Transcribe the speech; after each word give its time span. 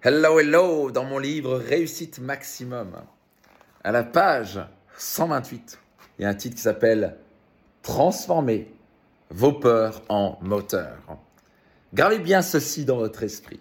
Hello, 0.00 0.38
hello, 0.38 0.92
dans 0.92 1.02
mon 1.02 1.18
livre 1.18 1.56
Réussite 1.58 2.20
Maximum, 2.20 3.02
à 3.82 3.90
la 3.90 4.04
page 4.04 4.60
128, 4.96 5.76
il 6.18 6.22
y 6.22 6.24
a 6.24 6.28
un 6.28 6.34
titre 6.34 6.54
qui 6.54 6.62
s'appelle 6.62 7.16
Transformer 7.82 8.72
vos 9.30 9.54
peurs 9.54 10.02
en 10.08 10.38
moteur. 10.40 10.98
Gravez 11.94 12.20
bien 12.20 12.42
ceci 12.42 12.84
dans 12.84 12.98
votre 12.98 13.24
esprit. 13.24 13.58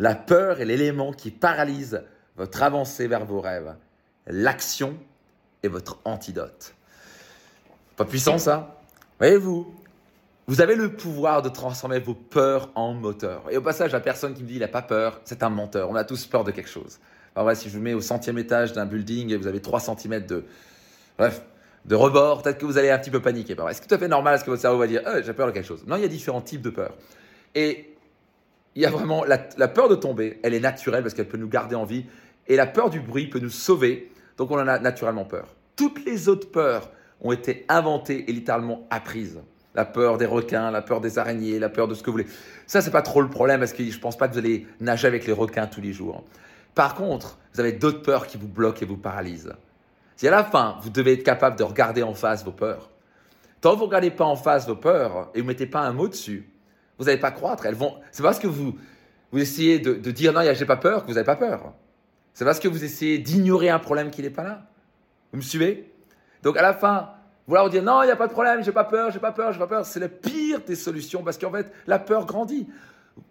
La 0.00 0.16
peur 0.16 0.60
est 0.60 0.64
l'élément 0.64 1.12
qui 1.12 1.30
paralyse 1.30 2.02
votre 2.36 2.64
avancée 2.64 3.06
vers 3.06 3.24
vos 3.24 3.40
rêves. 3.40 3.76
L'action 4.26 4.98
est 5.62 5.68
votre 5.68 6.00
antidote. 6.04 6.74
Pas 7.94 8.04
puissant 8.04 8.38
ça? 8.38 8.82
Voyez-vous, 9.20 9.72
vous 10.50 10.60
avez 10.60 10.74
le 10.74 10.92
pouvoir 10.92 11.42
de 11.42 11.48
transformer 11.48 12.00
vos 12.00 12.14
peurs 12.14 12.72
en 12.74 12.92
moteur. 12.92 13.44
Et 13.52 13.56
au 13.56 13.62
passage, 13.62 13.92
la 13.92 14.00
personne 14.00 14.34
qui 14.34 14.42
me 14.42 14.48
dit 14.48 14.54
il 14.54 14.58
n'a 14.58 14.66
pas 14.66 14.82
peur, 14.82 15.20
c'est 15.24 15.44
un 15.44 15.48
menteur. 15.48 15.88
On 15.90 15.94
a 15.94 16.02
tous 16.02 16.26
peur 16.26 16.42
de 16.42 16.50
quelque 16.50 16.68
chose. 16.68 16.98
Vrai, 17.36 17.54
si 17.54 17.68
je 17.68 17.76
vous 17.76 17.80
mets 17.80 17.94
au 17.94 18.00
centième 18.00 18.36
étage 18.36 18.72
d'un 18.72 18.84
building 18.84 19.30
et 19.30 19.36
vous 19.36 19.46
avez 19.46 19.62
3 19.62 19.78
cm 19.78 20.26
de, 20.26 20.44
bref, 21.16 21.42
de 21.84 21.94
rebord, 21.94 22.42
peut-être 22.42 22.58
que 22.58 22.66
vous 22.66 22.78
allez 22.78 22.90
un 22.90 22.98
petit 22.98 23.12
peu 23.12 23.22
paniquer. 23.22 23.54
Est-ce 23.70 23.80
que 23.80 23.86
tout 23.86 23.94
à 23.94 23.98
fait 23.98 24.08
normal 24.08 24.34
Est-ce 24.34 24.42
que 24.42 24.50
votre 24.50 24.60
cerveau 24.60 24.78
va 24.78 24.88
dire 24.88 25.02
euh, 25.06 25.22
j'ai 25.24 25.32
peur 25.34 25.46
de 25.46 25.52
quelque 25.52 25.68
chose 25.68 25.84
Non, 25.86 25.94
il 25.94 26.02
y 26.02 26.04
a 26.04 26.08
différents 26.08 26.40
types 26.40 26.62
de 26.62 26.70
peurs. 26.70 26.96
Et 27.54 27.94
il 28.74 28.82
y 28.82 28.86
a 28.86 28.90
vraiment 28.90 29.24
la, 29.24 29.46
la 29.56 29.68
peur 29.68 29.88
de 29.88 29.94
tomber, 29.94 30.40
elle 30.42 30.54
est 30.54 30.58
naturelle 30.58 31.04
parce 31.04 31.14
qu'elle 31.14 31.28
peut 31.28 31.38
nous 31.38 31.48
garder 31.48 31.76
en 31.76 31.84
vie. 31.84 32.06
Et 32.48 32.56
la 32.56 32.66
peur 32.66 32.90
du 32.90 32.98
bruit 32.98 33.28
peut 33.28 33.38
nous 33.38 33.50
sauver. 33.50 34.10
Donc 34.36 34.50
on 34.50 34.58
en 34.58 34.66
a 34.66 34.80
naturellement 34.80 35.26
peur. 35.26 35.54
Toutes 35.76 36.04
les 36.04 36.28
autres 36.28 36.50
peurs 36.50 36.90
ont 37.20 37.30
été 37.30 37.66
inventées 37.68 38.28
et 38.28 38.32
littéralement 38.32 38.88
apprises 38.90 39.38
la 39.74 39.84
peur 39.84 40.18
des 40.18 40.26
requins, 40.26 40.70
la 40.70 40.82
peur 40.82 41.00
des 41.00 41.18
araignées, 41.18 41.58
la 41.58 41.68
peur 41.68 41.88
de 41.88 41.94
ce 41.94 42.02
que 42.02 42.06
vous 42.06 42.18
voulez. 42.18 42.26
Ça, 42.66 42.80
c'est 42.80 42.90
pas 42.90 43.02
trop 43.02 43.22
le 43.22 43.28
problème 43.28 43.60
parce 43.60 43.72
que 43.72 43.84
je 43.84 43.98
pense 43.98 44.16
pas 44.16 44.28
que 44.28 44.32
vous 44.32 44.38
allez 44.38 44.66
nager 44.80 45.06
avec 45.06 45.26
les 45.26 45.32
requins 45.32 45.66
tous 45.66 45.80
les 45.80 45.92
jours. 45.92 46.24
Par 46.74 46.94
contre, 46.94 47.38
vous 47.52 47.60
avez 47.60 47.72
d'autres 47.72 48.02
peurs 48.02 48.26
qui 48.26 48.36
vous 48.36 48.48
bloquent 48.48 48.80
et 48.82 48.84
vous 48.84 48.96
paralysent. 48.96 49.52
Si 50.16 50.28
à 50.28 50.30
la 50.30 50.44
fin, 50.44 50.76
vous 50.82 50.90
devez 50.90 51.14
être 51.14 51.22
capable 51.22 51.56
de 51.56 51.64
regarder 51.64 52.02
en 52.02 52.14
face 52.14 52.44
vos 52.44 52.52
peurs, 52.52 52.90
tant 53.60 53.72
que 53.72 53.76
vous 53.76 53.82
ne 53.82 53.86
regardez 53.86 54.10
pas 54.10 54.24
en 54.24 54.36
face 54.36 54.66
vos 54.66 54.76
peurs 54.76 55.30
et 55.34 55.38
vous 55.38 55.46
ne 55.46 55.52
mettez 55.52 55.66
pas 55.66 55.80
un 55.80 55.92
mot 55.92 56.08
dessus, 56.08 56.48
vous 56.98 57.06
n'allez 57.06 57.18
pas 57.18 57.30
croître. 57.30 57.64
Elles 57.66 57.74
vont. 57.74 57.94
C'est 58.12 58.22
parce 58.22 58.38
que 58.38 58.46
vous, 58.46 58.76
vous 59.32 59.38
essayez 59.38 59.78
de, 59.78 60.10
dire 60.10 60.32
non, 60.32 60.42
j'ai 60.52 60.66
pas 60.66 60.76
peur 60.76 61.02
que 61.02 61.08
vous 61.08 61.14
n'avez 61.14 61.24
pas 61.24 61.36
peur. 61.36 61.72
C'est 62.34 62.44
parce 62.44 62.60
que 62.60 62.68
vous 62.68 62.84
essayez 62.84 63.18
d'ignorer 63.18 63.70
un 63.70 63.78
problème 63.78 64.10
qui 64.10 64.22
n'est 64.22 64.30
pas 64.30 64.44
là. 64.44 64.66
Vous 65.32 65.38
me 65.38 65.42
suivez? 65.42 65.90
Donc 66.42 66.56
à 66.56 66.62
la 66.62 66.74
fin, 66.74 67.10
Vouloir 67.50 67.68
dire 67.68 67.82
non, 67.82 68.04
il 68.04 68.06
n'y 68.06 68.12
a 68.12 68.16
pas 68.16 68.28
de 68.28 68.32
problème, 68.32 68.62
j'ai 68.62 68.70
pas 68.70 68.84
peur, 68.84 69.10
j'ai 69.10 69.18
pas 69.18 69.32
peur, 69.32 69.52
j'ai 69.52 69.58
pas 69.58 69.66
peur, 69.66 69.84
c'est 69.84 69.98
la 69.98 70.08
pire 70.08 70.60
des 70.64 70.76
solutions 70.76 71.24
parce 71.24 71.36
qu'en 71.36 71.50
fait, 71.50 71.72
la 71.88 71.98
peur 71.98 72.24
grandit. 72.24 72.68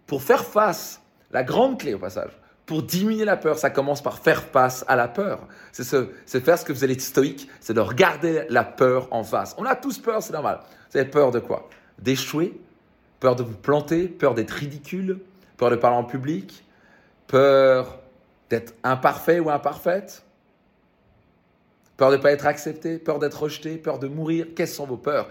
Pour 0.06 0.22
faire 0.22 0.44
face, 0.44 1.00
la 1.30 1.42
grande 1.42 1.80
clé 1.80 1.94
au 1.94 1.98
passage, 1.98 2.38
pour 2.66 2.82
diminuer 2.82 3.24
la 3.24 3.38
peur, 3.38 3.56
ça 3.56 3.70
commence 3.70 4.02
par 4.02 4.18
faire 4.18 4.42
face 4.42 4.84
à 4.88 4.94
la 4.94 5.08
peur. 5.08 5.48
C'est 5.72 6.44
faire 6.44 6.58
ce 6.58 6.66
que 6.66 6.72
vous 6.74 6.84
allez 6.84 6.92
être 6.92 7.00
stoïque, 7.00 7.48
c'est 7.60 7.72
de 7.72 7.80
regarder 7.80 8.44
la 8.50 8.62
peur 8.62 9.08
en 9.10 9.24
face. 9.24 9.54
On 9.56 9.64
a 9.64 9.74
tous 9.74 9.96
peur, 9.96 10.22
c'est 10.22 10.34
normal. 10.34 10.60
Vous 10.90 10.98
avez 10.98 11.08
peur 11.08 11.30
de 11.30 11.38
quoi? 11.38 11.70
D'échouer, 11.98 12.60
peur 13.20 13.36
de 13.36 13.42
vous 13.42 13.56
planter, 13.56 14.06
peur 14.06 14.34
d'être 14.34 14.50
ridicule, 14.50 15.20
peur 15.56 15.70
de 15.70 15.76
parler 15.76 15.96
en 15.96 16.04
public, 16.04 16.62
peur 17.26 17.98
d'être 18.50 18.74
imparfait 18.84 19.40
ou 19.40 19.48
imparfaite, 19.48 20.26
Peur 22.00 22.10
de 22.10 22.16
ne 22.16 22.22
pas 22.22 22.32
être 22.32 22.46
accepté, 22.46 22.96
peur 22.98 23.18
d'être 23.18 23.42
rejeté, 23.42 23.76
peur 23.76 23.98
de 23.98 24.08
mourir. 24.08 24.46
Quelles 24.56 24.68
sont 24.68 24.86
vos 24.86 24.96
peurs? 24.96 25.28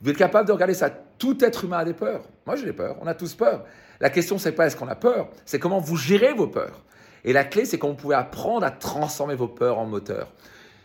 Vous 0.00 0.10
êtes 0.10 0.16
capable 0.16 0.46
de 0.46 0.52
regarder 0.52 0.74
ça. 0.74 0.88
Tout 0.88 1.44
être 1.44 1.64
humain 1.64 1.78
a 1.78 1.84
des 1.84 1.92
peurs. 1.92 2.22
Moi, 2.46 2.54
j'ai 2.54 2.66
des 2.66 2.72
peurs. 2.72 2.96
On 3.00 3.08
a 3.08 3.14
tous 3.14 3.34
peur. 3.34 3.64
La 3.98 4.10
question, 4.10 4.38
c'est 4.38 4.52
pas 4.52 4.68
est-ce 4.68 4.76
qu'on 4.76 4.86
a 4.86 4.94
peur, 4.94 5.28
c'est 5.44 5.58
comment 5.58 5.80
vous 5.80 5.96
gérez 5.96 6.32
vos 6.32 6.46
peurs. 6.46 6.84
Et 7.24 7.32
la 7.32 7.42
clé, 7.42 7.64
c'est 7.64 7.78
qu'on 7.78 7.96
pouvez 7.96 8.14
apprendre 8.14 8.64
à 8.64 8.70
transformer 8.70 9.34
vos 9.34 9.48
peurs 9.48 9.76
en 9.76 9.86
moteur. 9.86 10.32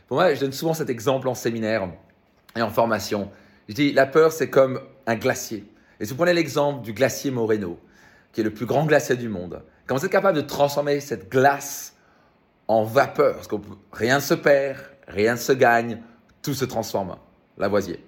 Pour 0.08 0.18
moi, 0.18 0.34
je 0.34 0.40
donne 0.40 0.52
souvent 0.52 0.74
cet 0.74 0.90
exemple 0.90 1.28
en 1.28 1.36
séminaire 1.36 1.88
et 2.56 2.64
en 2.64 2.72
formation. 2.72 3.30
Je 3.68 3.76
dis, 3.76 3.94
la 3.94 4.08
peur, 4.08 4.32
c'est 4.32 4.50
comme 4.50 4.82
un 5.06 5.16
glacier. 5.16 5.64
Et 6.00 6.06
si 6.06 6.12
vous 6.12 6.18
prenez 6.18 6.34
l'exemple 6.34 6.82
du 6.82 6.94
glacier 6.94 7.30
Moreno, 7.30 7.80
qui 8.32 8.42
est 8.42 8.44
le 8.44 8.50
plus 8.52 8.66
grand 8.66 8.84
glacier 8.88 9.16
du 9.16 9.30
monde, 9.30 9.62
quand 9.86 9.96
vous 9.96 10.04
êtes 10.04 10.12
capable 10.12 10.38
de 10.38 10.48
transformer 10.48 11.00
cette 11.02 11.30
glace 11.30 11.94
en 12.68 12.84
vapeur, 12.84 13.36
parce 13.36 13.48
que 13.48 13.58
rien 13.92 14.16
ne 14.16 14.22
se 14.22 14.34
perd, 14.34 14.80
rien 15.10 15.34
ne 15.34 15.40
se 15.40 15.52
gagne, 15.52 16.02
tout 16.42 16.54
se 16.54 16.66
transforme. 16.66 17.18
Lavoisier. 17.58 18.04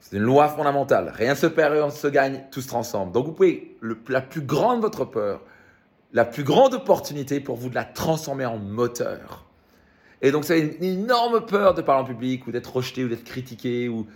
C'est 0.00 0.16
une 0.16 0.22
loi 0.22 0.48
fondamentale. 0.48 1.12
Rien 1.14 1.30
ne 1.30 1.36
se 1.36 1.46
perd, 1.46 1.72
rien 1.72 1.86
ne 1.86 1.90
se 1.90 2.06
gagne, 2.06 2.44
tout 2.50 2.60
se 2.60 2.68
transforme. 2.68 3.10
Donc 3.12 3.26
vous 3.26 3.32
pouvez, 3.32 3.76
la 4.08 4.20
plus 4.20 4.42
grande 4.42 4.78
de 4.78 4.82
votre 4.82 5.04
peur, 5.04 5.42
la 6.12 6.24
plus 6.24 6.44
grande 6.44 6.74
opportunité 6.74 7.40
pour 7.40 7.56
vous 7.56 7.68
de 7.68 7.74
la 7.74 7.84
transformer 7.84 8.46
en 8.46 8.58
moteur. 8.58 9.44
Et 10.22 10.30
donc 10.30 10.44
c'est 10.44 10.58
une 10.58 10.84
énorme 10.84 11.44
peur 11.44 11.74
de 11.74 11.82
parler 11.82 12.02
en 12.02 12.06
public 12.06 12.46
ou 12.46 12.52
d'être 12.52 12.74
rejeté 12.74 13.04
ou 13.04 13.08
d'être 13.08 13.24
critiqué 13.24 13.88
ou... 13.88 14.06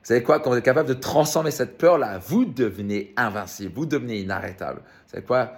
Vous 0.00 0.14
savez 0.14 0.22
quoi 0.22 0.40
Quand 0.40 0.50
vous 0.50 0.56
êtes 0.56 0.64
capable 0.64 0.88
de 0.88 0.94
transformer 0.94 1.50
cette 1.50 1.76
peur-là, 1.76 2.18
vous 2.18 2.46
devenez 2.46 3.12
invincible, 3.16 3.72
vous 3.74 3.84
devenez 3.84 4.20
inarrêtable. 4.20 4.80
Vous 4.80 5.10
savez 5.10 5.22
quoi 5.22 5.52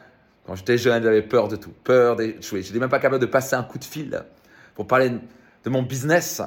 Quand 0.45 0.57
j'étais 0.57 0.77
jeune, 0.77 1.05
j'avais 1.05 1.23
peur 1.23 1.47
de 1.47 1.55
tout, 1.55 1.73
peur 1.85 2.17
d'échouer. 2.17 2.63
Je 2.63 2.69
n'étais 2.69 2.81
même 2.81 2.89
pas 2.89 2.99
capable 2.99 3.21
de 3.21 3.27
passer 3.27 3.55
un 3.55 3.63
coup 3.63 3.79
de 3.79 3.85
fil 3.85 4.25
pour 4.75 4.89
parler 4.89 5.13
de 5.65 5.71
mon 5.71 5.83
business 5.83 6.43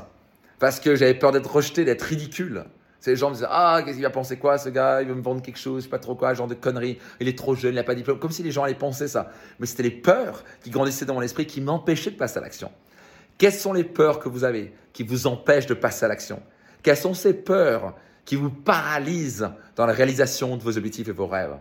parce 0.59 0.79
que 0.79 0.95
j'avais 0.95 1.13
peur 1.13 1.31
d'être 1.31 1.51
rejeté, 1.51 1.83
d'être 1.83 2.03
ridicule. 2.03 2.65
Les 3.05 3.15
gens 3.17 3.29
me 3.29 3.35
disaient 3.35 3.47
Ah, 3.49 3.81
qu'est-ce 3.83 3.95
qu'il 3.95 4.03
va 4.03 4.09
penser 4.09 4.37
quoi 4.37 4.57
ce 4.57 4.69
gars 4.69 5.01
Il 5.01 5.09
veut 5.09 5.15
me 5.15 5.21
vendre 5.21 5.41
quelque 5.41 5.59
chose, 5.59 5.81
je 5.81 5.87
sais 5.87 5.89
pas 5.89 5.99
trop 5.99 6.15
quoi, 6.15 6.33
genre 6.33 6.47
de 6.47 6.53
conneries. 6.53 6.99
Il 7.19 7.27
est 7.27 7.37
trop 7.37 7.53
jeune, 7.53 7.73
il 7.73 7.75
n'a 7.75 7.83
pas 7.83 7.93
de 7.93 7.99
diplôme. 7.99 8.19
Comme 8.19 8.31
si 8.31 8.43
les 8.43 8.51
gens 8.51 8.63
allaient 8.63 8.73
penser 8.73 9.07
ça. 9.07 9.31
Mais 9.59 9.65
c'était 9.65 9.83
les 9.83 9.91
peurs 9.91 10.43
qui 10.63 10.69
grandissaient 10.69 11.05
dans 11.05 11.15
mon 11.15 11.21
esprit 11.21 11.45
qui 11.45 11.59
m'empêchaient 11.59 12.11
de 12.11 12.15
passer 12.15 12.37
à 12.37 12.41
l'action. 12.41 12.71
Quelles 13.37 13.53
sont 13.53 13.73
les 13.73 13.83
peurs 13.83 14.19
que 14.19 14.29
vous 14.29 14.43
avez 14.43 14.73
qui 14.93 15.03
vous 15.03 15.27
empêchent 15.27 15.65
de 15.65 15.73
passer 15.73 16.05
à 16.05 16.07
l'action? 16.07 16.41
Quelles 16.81 16.97
sont 16.97 17.13
ces 17.13 17.33
peurs 17.33 17.95
qui 18.23 18.37
vous 18.37 18.49
paralysent 18.49 19.49
dans 19.75 19.85
la 19.85 19.93
réalisation 19.93 20.55
de 20.55 20.63
vos 20.63 20.77
objectifs 20.77 21.09
et 21.09 21.11
vos 21.13 21.27
rêves? 21.27 21.57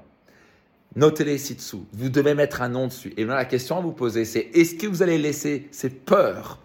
Notez-les 0.95 1.39
ci-dessous. 1.39 1.87
Vous 1.93 2.09
devez 2.09 2.35
mettre 2.35 2.63
un 2.63 2.69
nom 2.69 2.87
dessus. 2.87 3.15
Et 3.17 3.25
maintenant, 3.25 3.37
la 3.37 3.47
question 3.47 3.79
à 3.79 3.81
vous 3.81 3.93
poser, 3.93 4.25
c'est 4.25 4.51
est-ce 4.55 4.75
que 4.75 4.87
vous 4.87 5.03
allez 5.03 5.19
laisser 5.19 5.69
ces 5.73 5.89
peurs 5.91 6.61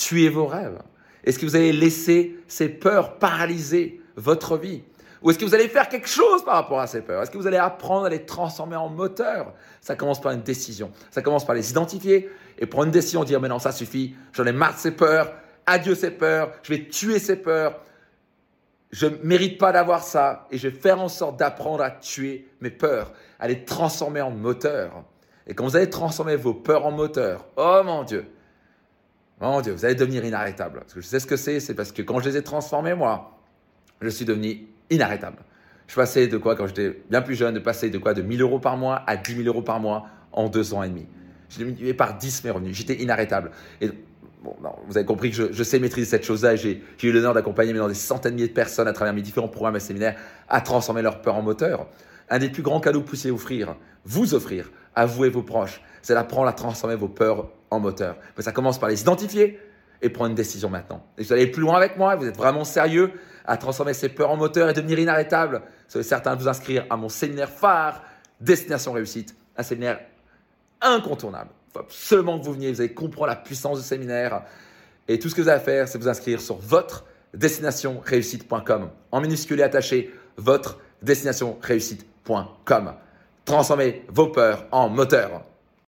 tuer 0.00 0.30
vos 0.30 0.46
rêves. 0.46 0.78
Est-ce 1.24 1.38
que 1.38 1.44
vous 1.44 1.56
allez 1.56 1.72
laisser 1.72 2.38
ces 2.48 2.68
peurs 2.68 3.18
paralyser 3.18 4.00
votre 4.16 4.56
vie? 4.56 4.82
Ou 5.22 5.30
est-ce 5.30 5.38
que 5.38 5.44
vous 5.44 5.54
allez 5.54 5.68
faire 5.68 5.90
quelque 5.90 6.08
chose 6.08 6.42
par 6.42 6.54
rapport 6.54 6.80
à 6.80 6.86
ces 6.86 7.02
peurs? 7.02 7.22
Est-ce 7.22 7.30
que 7.30 7.36
vous 7.36 7.46
allez 7.46 7.58
apprendre 7.58 8.06
à 8.06 8.08
les 8.08 8.24
transformer 8.24 8.76
en 8.76 8.88
moteur? 8.88 9.52
Ça 9.82 9.96
commence 9.96 10.20
par 10.20 10.32
une 10.32 10.40
décision. 10.40 10.90
Ça 11.10 11.20
commence 11.20 11.44
par 11.44 11.54
les 11.54 11.70
identifier 11.70 12.30
et 12.58 12.64
prendre 12.64 12.86
une 12.86 12.92
décision, 12.92 13.24
dire 13.24 13.40
mais 13.40 13.48
non, 13.48 13.58
ça 13.58 13.72
suffit, 13.72 14.14
j'en 14.32 14.46
ai 14.46 14.52
marre 14.52 14.74
de 14.74 14.78
ces 14.78 14.92
peurs, 14.92 15.34
adieu 15.66 15.94
ces 15.94 16.10
peurs, 16.10 16.52
je 16.62 16.72
vais 16.72 16.88
tuer 16.88 17.18
ces 17.18 17.36
peurs. 17.36 17.80
Je 18.92 19.06
ne 19.06 19.16
mérite 19.22 19.58
pas 19.58 19.72
d'avoir 19.72 20.02
ça 20.02 20.48
et 20.50 20.56
je 20.56 20.68
vais 20.68 20.76
faire 20.76 21.00
en 21.00 21.08
sorte 21.08 21.38
d'apprendre 21.38 21.82
à 21.82 21.90
tuer 21.90 22.48
mes 22.60 22.70
peurs, 22.70 23.12
à 23.38 23.46
les 23.46 23.64
transformer 23.66 24.22
en 24.22 24.30
moteur. 24.30 25.04
Et 25.46 25.54
quand 25.54 25.64
vous 25.64 25.76
allez 25.76 25.90
transformer 25.90 26.36
vos 26.36 26.54
peurs 26.54 26.86
en 26.86 26.90
moteur, 26.90 27.46
oh 27.56 27.82
mon 27.84 28.02
Dieu, 28.04 28.26
Mon 29.40 29.60
Dieu, 29.62 29.72
vous 29.72 29.84
allez 29.84 29.94
devenir 29.94 30.24
inarrêtable. 30.24 30.80
Parce 30.80 30.92
que 30.92 31.00
je 31.00 31.06
sais 31.06 31.18
ce 31.18 31.26
que 31.26 31.36
c'est, 31.36 31.60
c'est 31.60 31.74
parce 31.74 31.92
que 31.92 32.02
quand 32.02 32.20
je 32.20 32.28
les 32.28 32.36
ai 32.36 32.42
transformés, 32.42 32.94
moi, 32.94 33.38
je 34.02 34.08
suis 34.08 34.24
devenu 34.24 34.66
inarrêtable. 34.90 35.38
Je 35.86 35.94
passais 35.94 36.28
de 36.28 36.36
quoi, 36.36 36.54
quand 36.54 36.66
j'étais 36.66 37.02
bien 37.10 37.22
plus 37.22 37.34
jeune, 37.34 37.54
de 37.54 37.58
passer 37.58 37.90
de 37.90 37.98
quoi 37.98 38.14
de 38.14 38.22
1000 38.22 38.42
euros 38.42 38.58
par 38.58 38.76
mois 38.76 39.02
à 39.06 39.16
10 39.16 39.36
000 39.36 39.46
euros 39.48 39.62
par 39.62 39.80
mois 39.80 40.06
en 40.32 40.48
deux 40.48 40.74
ans 40.74 40.82
et 40.82 40.88
demi. 40.88 41.06
J'ai 41.48 41.64
diminué 41.64 41.94
par 41.94 42.16
10 42.16 42.44
mes 42.44 42.50
revenus. 42.50 42.76
J'étais 42.76 42.94
inarrêtable. 43.02 43.50
Et 43.80 43.90
vous 44.42 44.96
avez 44.96 45.06
compris 45.06 45.30
que 45.30 45.52
je, 45.52 45.62
sais 45.62 45.78
maîtriser 45.78 46.08
cette 46.08 46.24
chose-là. 46.24 46.54
J'ai 46.56 46.82
eu 47.02 47.12
l'honneur 47.12 47.34
d'accompagner 47.34 47.72
des 47.72 47.94
centaines 47.94 48.32
de 48.32 48.36
milliers 48.36 48.48
de 48.48 48.54
personnes 48.54 48.88
à 48.88 48.92
travers 48.92 49.12
mes 49.12 49.22
différents 49.22 49.48
programmes 49.48 49.76
et 49.76 49.80
séminaires 49.80 50.16
à 50.48 50.60
transformer 50.60 51.02
leur 51.02 51.22
peur 51.22 51.34
en 51.34 51.42
moteur. 51.42 51.88
Un 52.28 52.38
des 52.38 52.50
plus 52.50 52.62
grands 52.62 52.80
cadeaux 52.80 53.00
que 53.00 53.06
vous 53.06 53.10
puissiez 53.10 53.30
offrir, 53.30 53.74
vous 54.04 54.34
offrir, 54.34 54.70
à 54.94 55.06
vous 55.06 55.24
et 55.24 55.28
vos 55.28 55.42
proches, 55.42 55.82
c'est 56.02 56.14
d'apprendre 56.14 56.46
à 56.46 56.52
transformer 56.52 56.94
vos 56.94 57.08
peurs 57.08 57.50
en 57.70 57.80
moteur. 57.80 58.16
Mais 58.36 58.42
ça 58.42 58.52
commence 58.52 58.78
par 58.78 58.88
les 58.88 59.00
identifier 59.00 59.60
et 60.02 60.08
prendre 60.08 60.30
une 60.30 60.36
décision 60.36 60.68
maintenant. 60.68 61.04
Et 61.18 61.22
vous 61.22 61.32
allez 61.32 61.46
plus 61.46 61.62
loin 61.62 61.76
avec 61.76 61.96
moi, 61.96 62.16
vous 62.16 62.26
êtes 62.26 62.36
vraiment 62.36 62.64
sérieux 62.64 63.12
à 63.44 63.56
transformer 63.56 63.94
ces 63.94 64.08
peurs 64.08 64.30
en 64.30 64.36
moteur 64.36 64.68
et 64.68 64.72
devenir 64.72 64.98
inarrêtable. 64.98 65.62
Soyez 65.88 66.06
certain 66.06 66.36
de 66.36 66.42
vous 66.42 66.48
inscrire 66.48 66.86
à 66.90 66.96
mon 66.96 67.08
séminaire 67.08 67.50
phare 67.50 68.02
Destination 68.40 68.92
Réussite, 68.92 69.36
un 69.56 69.62
séminaire 69.62 70.00
incontournable. 70.80 71.50
Il 71.68 71.72
faut 71.72 71.80
absolument 71.80 72.38
que 72.38 72.44
vous 72.44 72.52
veniez, 72.52 72.72
vous 72.72 72.80
allez 72.80 72.94
comprendre 72.94 73.28
la 73.28 73.36
puissance 73.36 73.78
du 73.78 73.84
séminaire. 73.84 74.42
Et 75.08 75.18
tout 75.18 75.28
ce 75.28 75.34
que 75.34 75.42
vous 75.42 75.48
avez 75.48 75.60
à 75.60 75.62
faire, 75.62 75.88
c'est 75.88 75.98
vous 75.98 76.08
inscrire 76.08 76.40
sur 76.40 76.56
votre 76.56 77.04
destinationreussite.com. 77.34 78.90
En 79.12 79.20
minuscule 79.20 79.60
et 79.60 79.62
attaché, 79.62 80.14
votre 80.36 80.78
destinationreussite.com. 81.02 82.94
Transformez 83.44 84.04
vos 84.08 84.28
peurs 84.28 84.66
en 84.70 84.88
moteur. 84.88 85.42